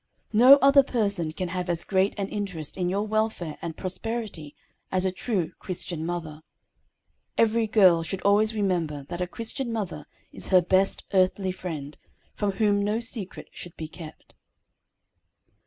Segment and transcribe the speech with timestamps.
[0.33, 4.55] "_No other person can have as great an interest in your welfare and prosperity
[4.91, 6.41] as a true, Christian mother.
[7.37, 11.99] Every girl should always remember that a Christian mother is her best earthly friend,
[12.33, 14.33] from whom no secret should be kept.